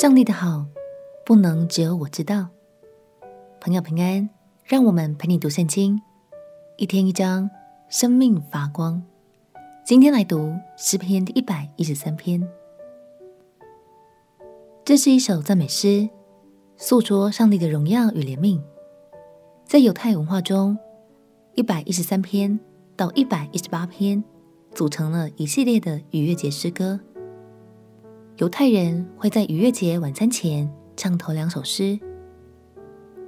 [0.00, 0.64] 上帝的好，
[1.26, 2.46] 不能只有我知道。
[3.60, 4.30] 朋友平安，
[4.62, 6.00] 让我们陪你读圣经，
[6.76, 7.50] 一天一章，
[7.88, 9.02] 生命发光。
[9.84, 12.48] 今天来读诗篇第一百一十三篇。
[14.84, 16.08] 这是一首赞美诗，
[16.76, 18.62] 诉说上帝的荣耀与怜悯。
[19.64, 20.78] 在犹太文化中，
[21.56, 22.60] 一百一十三篇
[22.94, 24.22] 到一百一十八篇
[24.72, 27.00] 组成了一系列的逾越节诗歌。
[28.38, 31.98] 犹太人会在逾越节晚餐前唱头两首诗，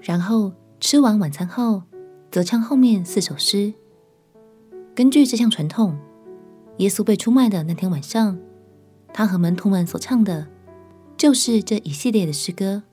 [0.00, 1.82] 然后吃完晚餐后，
[2.30, 3.74] 则唱后面四首诗。
[4.94, 5.98] 根据这项传统，
[6.76, 8.38] 耶稣被出卖的那天晚上，
[9.12, 10.46] 他和门徒们所唱的，
[11.16, 12.84] 就是这一系列的诗歌。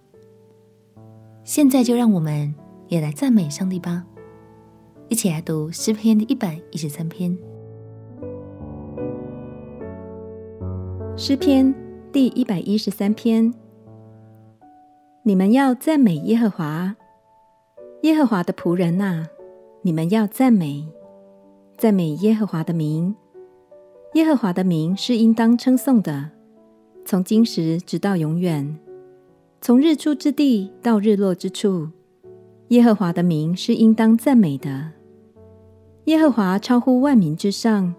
[1.43, 2.55] 现在就让我们
[2.87, 4.03] 也来赞美上帝吧，
[5.07, 7.37] 一起来读诗篇的一百一十三篇。
[11.15, 11.86] 诗篇。
[12.17, 13.53] 第一百一十三篇，
[15.21, 16.95] 你们要赞美耶和华，
[18.01, 19.27] 耶和华的仆人呐，
[19.83, 20.83] 你们要赞美，
[21.77, 23.15] 赞美耶和华的名。
[24.15, 26.31] 耶和华的名是应当称颂的，
[27.05, 28.79] 从今时直到永远，
[29.61, 31.89] 从日出之地到日落之处，
[32.69, 34.89] 耶和华的名是应当赞美的。
[36.05, 37.93] 耶和华超乎万民之上，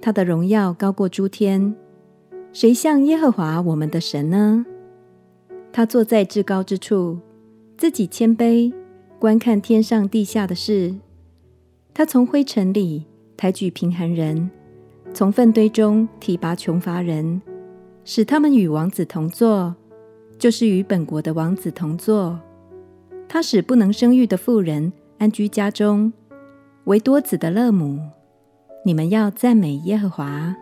[0.00, 1.76] 他的荣耀高过诸天。
[2.52, 4.66] 谁像耶和华我们的神呢？
[5.72, 7.18] 他坐在至高之处，
[7.78, 8.70] 自己谦卑，
[9.18, 10.94] 观看天上地下的事。
[11.94, 13.06] 他从灰尘里
[13.38, 14.50] 抬举贫寒人，
[15.14, 17.40] 从粪堆中提拔穷乏人，
[18.04, 19.74] 使他们与王子同坐，
[20.38, 22.38] 就是与本国的王子同坐。
[23.30, 26.12] 他使不能生育的妇人安居家中，
[26.84, 27.98] 为多子的乐母。
[28.84, 30.54] 你们要赞美耶和华。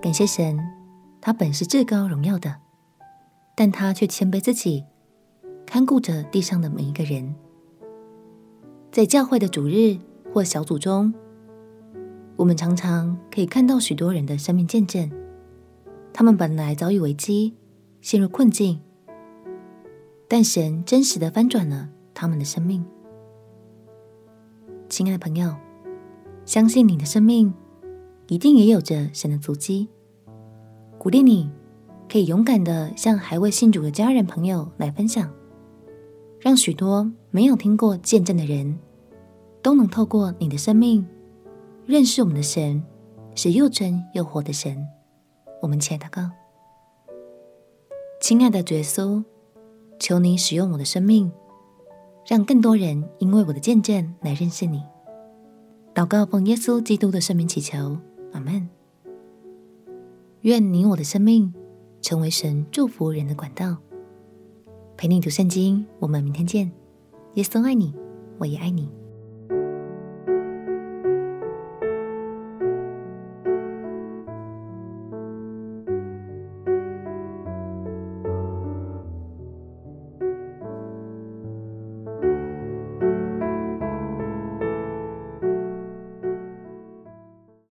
[0.00, 0.58] 感谢神，
[1.20, 2.56] 他本是至高荣耀的，
[3.56, 4.84] 但他却谦卑自己，
[5.66, 7.34] 看顾着地上的每一个人。
[8.92, 9.98] 在教会的主日
[10.32, 11.12] 或小组中，
[12.36, 15.10] 我们常常可以看到许多人的生命见证。
[16.12, 17.54] 他们本来遭遇危机，
[18.00, 18.80] 陷入困境，
[20.28, 22.84] 但神真实的翻转了他们的生命。
[24.88, 25.54] 亲爱的朋友，
[26.44, 27.52] 相信你的生命
[28.28, 29.88] 一定也有着神的足迹。
[31.06, 31.48] 鼓励你，
[32.10, 35.32] 可以勇敢的向还未信主的家人朋友来分享，
[36.40, 38.76] 让许多没有听过见证的人，
[39.62, 41.06] 都能透过你的生命，
[41.86, 42.82] 认识我们的神
[43.36, 44.84] 是又真又活的神。
[45.62, 46.28] 我们且祷告：
[48.20, 49.22] 亲爱的主耶稣，
[50.00, 51.30] 求你使用我的生命，
[52.26, 54.82] 让更多人因为我的见证来认识你。
[55.94, 57.96] 祷告奉耶稣基督的圣名祈求，
[58.32, 58.68] 阿门。
[60.46, 61.52] 愿你我的生命
[62.00, 63.78] 成为神祝福人的管道。
[64.96, 66.70] 陪你读圣经，我们明天见。
[67.34, 67.92] 耶稣爱你，
[68.38, 68.88] 我也爱你。